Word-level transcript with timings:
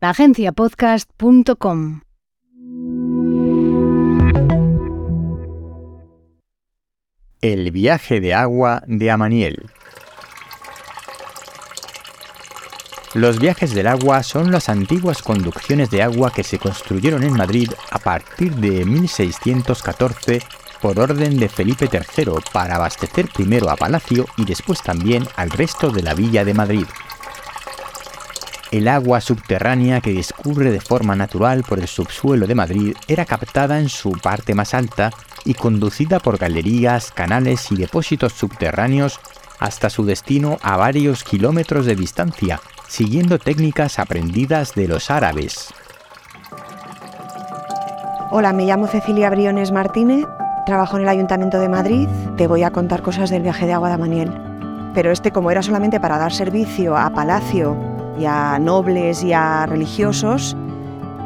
agenciapodcast.com. 0.00 2.00
El 7.42 7.70
viaje 7.70 8.20
de 8.20 8.34
agua 8.34 8.82
de 8.86 9.10
Amaniel. 9.10 9.70
Los 13.12 13.38
viajes 13.38 13.74
del 13.74 13.88
agua 13.88 14.22
son 14.22 14.50
las 14.50 14.68
antiguas 14.68 15.22
conducciones 15.22 15.90
de 15.90 16.02
agua 16.02 16.32
que 16.32 16.44
se 16.44 16.58
construyeron 16.58 17.22
en 17.22 17.34
Madrid 17.34 17.70
a 17.90 17.98
partir 17.98 18.54
de 18.54 18.84
1614 18.84 20.40
por 20.80 20.98
orden 20.98 21.38
de 21.38 21.48
Felipe 21.48 21.88
III 21.92 22.32
para 22.52 22.76
abastecer 22.76 23.28
primero 23.28 23.68
a 23.68 23.76
Palacio 23.76 24.26
y 24.36 24.44
después 24.44 24.82
también 24.82 25.26
al 25.36 25.50
resto 25.50 25.90
de 25.90 26.02
la 26.02 26.14
villa 26.14 26.44
de 26.44 26.54
Madrid. 26.54 26.86
El 28.70 28.86
agua 28.86 29.20
subterránea 29.20 30.00
que 30.00 30.10
discurre 30.10 30.70
de 30.70 30.80
forma 30.80 31.16
natural 31.16 31.64
por 31.68 31.80
el 31.80 31.88
subsuelo 31.88 32.46
de 32.46 32.54
Madrid 32.54 32.94
era 33.08 33.24
captada 33.24 33.80
en 33.80 33.88
su 33.88 34.12
parte 34.12 34.54
más 34.54 34.74
alta 34.74 35.10
y 35.44 35.54
conducida 35.54 36.20
por 36.20 36.38
galerías, 36.38 37.10
canales 37.10 37.72
y 37.72 37.76
depósitos 37.76 38.32
subterráneos 38.32 39.18
hasta 39.58 39.90
su 39.90 40.04
destino 40.04 40.56
a 40.62 40.76
varios 40.76 41.24
kilómetros 41.24 41.84
de 41.84 41.96
distancia, 41.96 42.60
siguiendo 42.86 43.40
técnicas 43.40 43.98
aprendidas 43.98 44.74
de 44.76 44.86
los 44.86 45.10
árabes. 45.10 45.74
Hola, 48.30 48.52
me 48.52 48.66
llamo 48.66 48.86
Cecilia 48.86 49.30
Briones 49.30 49.72
Martínez, 49.72 50.26
trabajo 50.64 50.96
en 50.96 51.02
el 51.02 51.08
Ayuntamiento 51.08 51.58
de 51.58 51.68
Madrid, 51.68 52.08
te 52.36 52.46
voy 52.46 52.62
a 52.62 52.70
contar 52.70 53.02
cosas 53.02 53.30
del 53.30 53.42
viaje 53.42 53.66
de 53.66 53.72
agua 53.72 53.88
de 53.88 53.94
Amaniel. 53.94 54.32
Pero 54.94 55.10
este, 55.10 55.32
como 55.32 55.50
era 55.50 55.62
solamente 55.62 55.98
para 55.98 56.18
dar 56.18 56.32
servicio 56.32 56.96
a 56.96 57.10
Palacio 57.10 57.99
y 58.20 58.26
a 58.26 58.58
nobles 58.58 59.24
y 59.24 59.32
a 59.32 59.66
religiosos, 59.66 60.56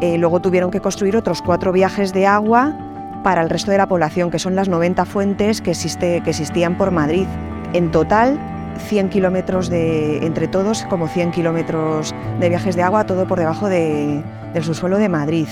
eh, 0.01 0.17
luego 0.19 0.41
tuvieron 0.41 0.71
que 0.71 0.81
construir 0.81 1.17
otros 1.17 1.43
cuatro 1.43 1.73
viajes 1.73 2.13
de 2.13 2.27
agua 2.27 2.77
para 3.25 3.43
el 3.43 3.51
resto 3.51 3.71
de 3.71 3.79
la 3.79 3.87
población, 3.87 4.31
que 4.31 4.39
son 4.39 4.55
las 4.55 4.69
90 4.69 5.05
fuentes 5.05 5.61
que, 5.61 5.71
existe, 5.71 6.21
que 6.23 6.31
existían 6.31 6.77
por 6.77 6.91
Madrid. 6.91 7.27
En 7.73 7.91
total, 7.91 8.39
100 8.79 9.09
kilómetros 9.09 9.69
de, 9.69 10.25
entre 10.25 10.47
todos, 10.47 10.85
como 10.85 11.09
100 11.09 11.33
kilómetros 11.33 12.15
de 12.39 12.49
viajes 12.49 12.77
de 12.77 12.83
agua, 12.83 13.05
todo 13.05 13.27
por 13.27 13.39
debajo 13.39 13.69
de, 13.69 14.23
del 14.53 14.63
subsuelo 14.63 14.99
de 14.99 15.09
Madrid. 15.09 15.49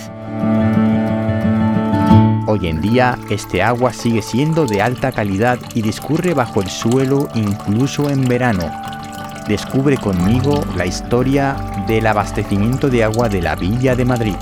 Hoy 2.46 2.68
en 2.68 2.80
día, 2.80 3.18
este 3.30 3.62
agua 3.62 3.92
sigue 3.92 4.20
siendo 4.20 4.66
de 4.66 4.82
alta 4.82 5.10
calidad 5.10 5.58
y 5.74 5.82
discurre 5.82 6.34
bajo 6.34 6.60
el 6.60 6.68
suelo 6.68 7.28
incluso 7.34 8.10
en 8.10 8.26
verano, 8.26 8.70
Descubre 9.48 9.96
conmigo 9.96 10.64
la 10.76 10.86
historia 10.86 11.56
del 11.88 12.06
abastecimiento 12.06 12.88
de 12.88 13.04
agua 13.04 13.28
de 13.28 13.42
la 13.42 13.56
Villa 13.56 13.96
de 13.96 14.04
Madrid. 14.04 14.36